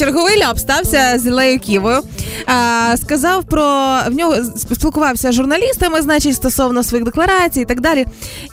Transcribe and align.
черговий 0.00 0.37
ляп 0.39 0.59
стався 0.59 1.19
з 1.19 1.25
Ілею 1.25 1.59
Ківою. 1.59 2.01
А, 2.45 2.95
сказав 2.97 3.43
про 3.43 3.63
в 4.07 4.11
нього 4.15 4.35
спілкувався 4.75 5.31
з 5.31 5.35
журналістами, 5.35 6.01
значить, 6.01 6.35
стосовно 6.35 6.83
своїх 6.83 7.05
декларацій 7.05 7.61
і 7.61 7.65
так 7.65 7.81
далі. 7.81 8.05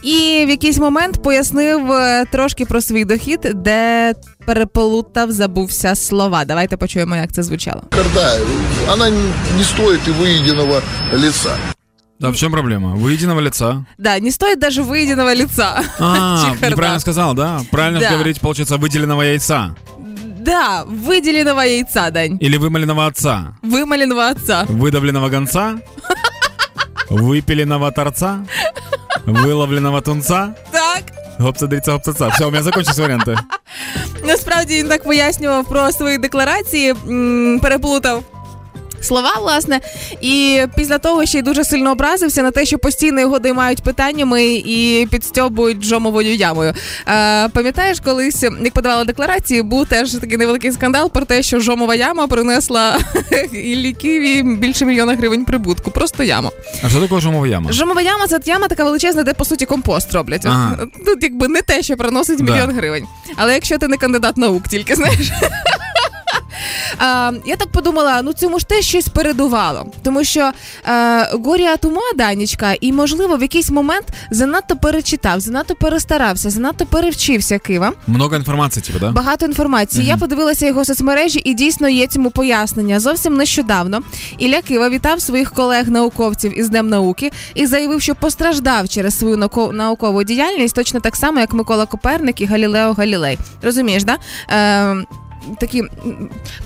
І 0.03 0.45
в 0.47 0.51
якийсь 0.51 0.79
момент 0.79 1.23
пояснив 1.23 1.93
е, 1.93 2.25
трошки 2.33 2.65
про 2.65 2.81
свій 2.81 3.05
дохід, 3.05 3.41
де 3.55 4.15
переплутав, 4.47 5.33
забувся 5.33 5.95
слова. 5.95 6.45
Давайте 6.45 6.77
почуємо, 6.77 7.17
як 7.17 7.33
це 7.33 7.43
звучало. 7.43 7.83
Карда, 7.91 8.39
она 8.93 9.11
не 9.59 9.65
стоит 9.65 10.01
и 10.09 10.11
выеденного 10.11 10.81
лица. 11.13 11.51
Да, 12.21 12.29
в 12.31 12.37
чем 12.37 12.53
проблема? 12.53 12.95
Выеденного 12.97 13.41
лица. 13.41 13.85
Да, 13.99 14.19
не 14.19 14.33
стоит 14.33 14.59
даже 14.59 14.83
выеденного 14.83 15.35
лица. 15.35 15.83
А, 16.01 16.39
Чехарда. 16.45 16.71
неправильно 16.71 17.01
сказал, 17.01 17.35
да? 17.35 17.61
Правильно 17.71 18.01
Да. 18.01 18.11
говорить, 18.11 18.41
получается, 18.41 18.77
выделенного 18.77 19.23
яйца. 19.23 19.75
Да, 20.48 20.84
выделенного 20.86 21.62
яйца, 21.62 22.10
Дань. 22.12 22.38
Или 22.42 22.58
вымаленного 22.58 23.08
отца. 23.08 23.58
Вымаленного 23.62 24.30
отца. 24.30 24.66
Выдавленного 24.70 25.30
гонца. 25.30 25.76
Выпиленного 27.10 27.92
торца. 27.92 28.46
Выловленного 29.26 30.02
тунца. 30.02 30.56
Так. 30.72 31.04
Гопца-дрица, 31.40 31.92
гопца 31.94 32.30
Все, 32.30 32.48
у 32.48 32.52
меня 32.52 32.64
закончились 32.64 33.00
варианты. 33.00 33.38
Насправді 34.24 34.76
він 34.76 34.88
так 34.88 35.04
пояснював 35.04 35.66
про 35.66 35.92
свої 35.92 36.18
декларації, 36.18 36.94
м, 37.08 37.60
переплутав. 37.62 38.24
Слова, 39.01 39.33
власне, 39.43 39.81
і 40.21 40.61
після 40.77 40.99
того 40.99 41.27
ще 41.27 41.39
й 41.39 41.43
дуже 41.43 41.65
сильно 41.65 41.93
образився 41.93 42.43
на 42.43 42.51
те, 42.51 42.65
що 42.65 42.79
постійно 42.79 43.21
його 43.21 43.39
доймають 43.39 43.83
питаннями 43.83 44.45
і 44.45 45.09
підстьобують 45.11 45.85
жомовою 45.85 46.35
ямою. 46.35 46.73
Е, 47.09 47.49
пам'ятаєш, 47.49 48.01
колись, 48.01 48.43
як 48.43 48.73
подавала 48.73 49.05
декларації, 49.05 49.63
був 49.63 49.87
теж 49.87 50.11
такий 50.13 50.39
невеликий 50.39 50.73
скандал 50.73 51.11
про 51.11 51.25
те, 51.25 51.43
що 51.43 51.61
жомова 51.61 51.95
яма 51.95 52.27
принесла 52.27 52.99
Іллі 53.53 53.93
Києві 53.93 54.43
більше 54.43 54.85
мільйона 54.85 55.15
гривень 55.15 55.45
прибутку. 55.45 55.91
Просто 55.91 56.25
яма. 56.25 56.51
А 56.83 56.89
что 56.89 57.01
такое 57.01 57.21
жумова 57.21 57.47
яма? 57.47 57.73
Жомова 57.73 58.01
яма 58.03 58.27
це 58.27 58.39
яма 58.45 58.69
така 58.69 58.85
величезна, 58.85 59.23
де 59.23 59.33
по 59.35 59.45
суті 59.45 59.67
компост 59.67 60.13
роблять. 60.15 60.47
Ага. 60.47 60.79
Тут 61.07 61.23
якби 61.23 61.49
не 61.49 61.63
те, 61.63 61.83
що 61.83 61.97
приносить 61.97 62.45
Да. 62.45 62.53
мільйон 62.53 62.71
гривень. 62.71 63.05
Але 63.37 63.55
якщо 63.55 63.79
ти 63.79 63.89
не 63.89 63.97
кандидат 63.97 64.37
наук, 64.37 64.69
тільки 64.69 64.95
знаєш. 64.95 65.31
А, 66.99 67.33
я 67.47 67.57
так 67.57 67.69
подумала, 67.69 68.21
ну 68.23 68.33
цьому 68.33 68.59
ж 68.59 68.69
теж 68.69 68.85
щось 68.85 69.09
передувало, 69.09 69.87
тому 70.03 70.25
що 70.25 70.51
е, 70.89 71.29
горя 71.33 71.77
тума 71.77 72.03
Данічка, 72.17 72.75
і 72.81 72.93
можливо 72.93 73.37
в 73.37 73.43
якийсь 73.43 73.71
момент 73.71 74.07
занадто 74.31 74.77
перечитав, 74.77 75.41
занадто 75.41 75.75
перестарався, 75.75 76.51
занадто 76.51 76.87
перевчився 76.87 77.59
Кива. 77.59 77.93
Много 78.07 78.37
информации, 78.37 78.83
типа, 78.83 78.99
да? 78.99 79.11
Багато 79.11 79.47
інформації. 79.47 80.07
Я 80.07 80.17
подивилася 80.17 80.67
його 80.67 80.85
соцмережі, 80.85 81.43
і 81.45 81.55
дійсно 81.55 81.89
є 81.89 82.07
цьому 82.07 82.31
пояснення. 82.31 83.01
Зовсім 83.01 83.37
нещодавно 83.37 84.01
Ілля 84.39 84.63
Кива 84.63 84.89
вітав 84.89 85.21
своїх 85.21 85.53
колег-науковців 85.53 86.59
із 86.59 86.69
Днем 86.69 86.89
науки 86.89 87.31
і 87.55 87.67
заявив, 87.67 88.03
що 88.03 88.15
постраждав 88.15 88.89
через 88.89 89.19
свою 89.19 89.37
наукову 89.73 90.23
діяльність, 90.25 90.75
точно 90.75 91.01
так 91.01 91.17
само, 91.17 91.41
як 91.41 91.53
Микола 91.53 91.87
Коперник 91.87 92.41
і 92.41 92.45
Галілео 92.45 92.93
Галілей. 92.93 93.39
Розумієш, 93.63 94.05
да? 94.05 94.17
Е, 94.51 95.05
Такі 95.60 95.80
м, 95.80 95.90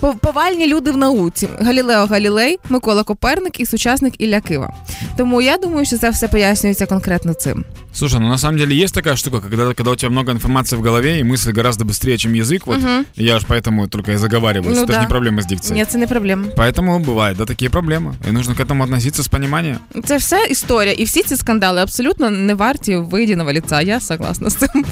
пов- 0.02 0.18
повальні 0.18 0.68
люди 0.68 0.92
в 0.92 0.98
науці: 0.98 1.48
Галілео 1.60 2.06
Галілей, 2.06 2.60
Микола 2.70 3.04
Коперник 3.04 3.60
і 3.60 3.66
сучасник 3.66 4.14
Ілля 4.22 4.42
Кива. 4.42 4.74
Тому 5.18 5.42
я 5.42 5.58
думаю, 5.58 5.86
що 5.86 5.98
це 5.98 6.10
все 6.10 6.28
пояснюється 6.28 6.86
конкретно 6.86 7.34
цим. 7.34 7.66
Слушай, 7.94 8.20
ну 8.20 8.28
на 8.30 8.38
самом 8.38 8.58
деле 8.60 8.76
есть 8.84 8.94
такая 8.94 9.16
штука, 9.16 9.40
когда, 9.40 9.74
когда 9.74 9.92
у 9.92 9.96
тебя 9.96 10.10
много 10.12 10.32
информации 10.32 10.78
в 10.80 10.82
голове, 10.84 11.20
и 11.20 11.24
мысли 11.24 11.52
гораздо 11.52 11.86
быстрее, 11.86 12.18
чем 12.18 12.34
язык. 12.36 12.62
Вот 12.68 12.80
я 13.16 13.40
ж 13.40 13.46
поэтому 13.50 13.88
только 13.88 14.12
и 14.12 14.18
заговариваюсь. 14.18 14.78
Ну 14.78 14.84
Это 14.84 14.92
же 14.94 15.00
да. 15.00 15.02
не 15.02 15.08
проблема 15.08 15.40
с 15.42 15.46
дикцией. 15.46 15.80
Ні, 15.80 15.86
це 15.86 15.98
не 15.98 16.08
проблема. 16.08 16.44
Поэтому 16.58 17.00
бывают, 17.06 17.36
да, 17.38 17.46
такие 17.46 17.70
проблемы. 17.72 18.14
И 18.30 18.32
нужно 18.32 18.56
к 18.56 18.64
этому 18.64 18.84
относиться 18.84 19.22
с 19.24 19.28
пониманием. 19.28 19.78
Це 20.06 20.18
все 20.18 20.48
історія, 20.50 20.94
і 20.94 21.04
всі 21.04 21.24
ці 21.24 21.36
скандали 21.36 21.82
абсолютно 21.82 22.30
не 22.30 22.54
варті 22.56 22.96
вийденого 22.96 23.52
ліца. 23.54 23.82
Я 23.82 24.00
согласна 24.00 24.50
з 24.50 24.56
цим. 24.56 24.86